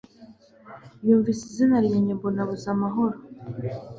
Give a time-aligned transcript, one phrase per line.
[1.05, 3.17] yumvisemo izina ryanjye mbona abuze amahoro